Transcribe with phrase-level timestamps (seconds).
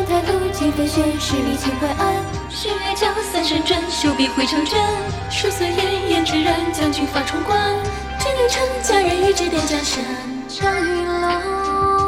[0.00, 2.14] 在路尽飞雪，十里秦淮岸。
[2.48, 4.78] 雪江三山转，袖笔绘长卷。
[5.30, 7.58] 数岁炎炎之然，将军发冲冠。
[8.18, 10.02] 君临城，佳人玉指点江山。
[10.48, 12.01] 张云楼，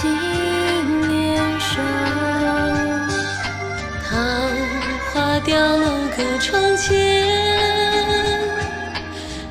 [0.00, 1.76] 簪花轻捻手。
[4.08, 4.16] 桃
[5.12, 5.84] 花凋落
[6.16, 7.26] 隔窗前，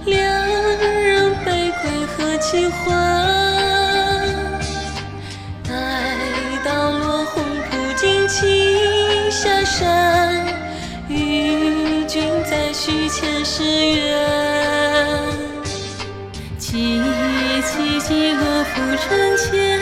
[0.06, 2.78] 两人被归何其欢。
[5.68, 5.72] 待
[6.66, 8.42] 到落红铺尽青
[9.30, 10.46] 下山，
[11.08, 14.18] 与君再续前世缘。
[16.60, 16.74] 萋
[17.62, 19.79] 萋萋乐浮尘前，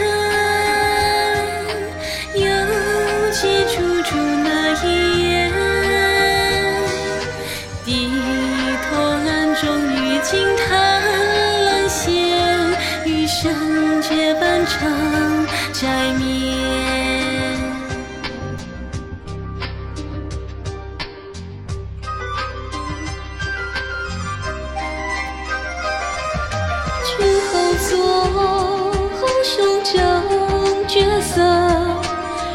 [29.38, 30.23] 英雄争
[30.88, 31.43] 绝色，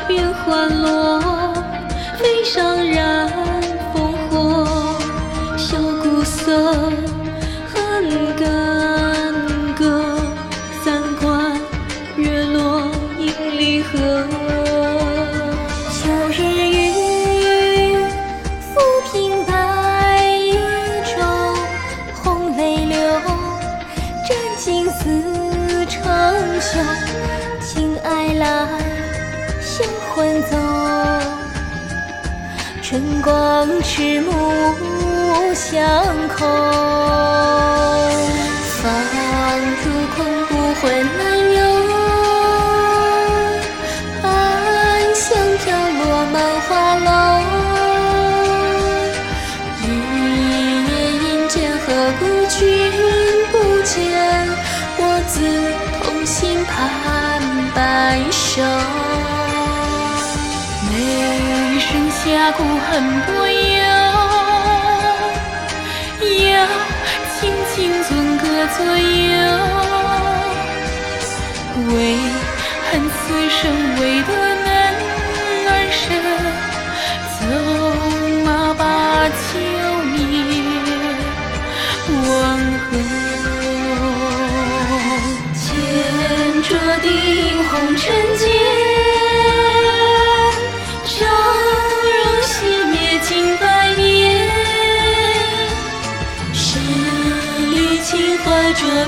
[0.08, 1.20] 愿花落，
[2.18, 3.30] 飞上染
[3.94, 4.66] 烽火。
[5.56, 6.74] 箫鼓瑟，
[7.72, 9.32] 恨干
[9.76, 10.02] 戈，
[10.84, 11.56] 三关
[12.16, 14.26] 月落映离合。
[26.72, 27.06] 长袖，
[27.60, 28.66] 情爱来，
[29.60, 30.56] 相魂走。
[32.80, 34.32] 春光迟暮
[35.54, 35.84] 相
[36.28, 36.46] 扣，
[38.80, 38.90] 放
[39.82, 39.84] 入
[40.16, 40.82] 空孤魂
[41.18, 41.20] 难
[41.52, 41.71] 留。
[62.42, 63.80] 生峡谷恨薄遥，
[66.50, 66.66] 遥
[67.38, 68.44] 青青尊阁
[68.76, 69.32] 左右。
[71.86, 71.94] 唯
[72.90, 73.14] 恨此
[73.48, 73.60] 生
[74.00, 74.32] 未得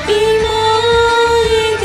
[0.07, 0.13] 笔
[0.43, 0.47] 墨
[1.47, 1.53] 一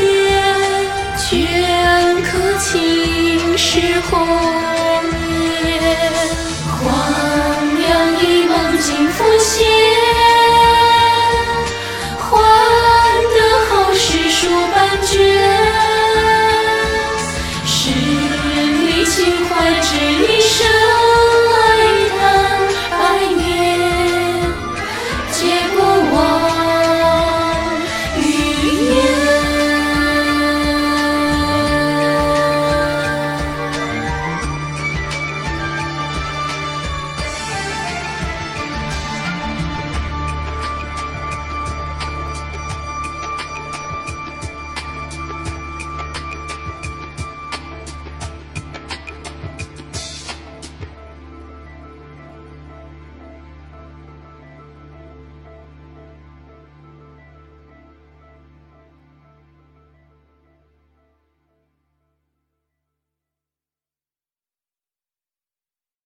[1.16, 4.59] 镌刻青史红。